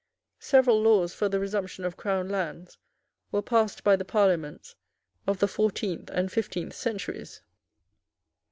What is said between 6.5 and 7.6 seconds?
centuries.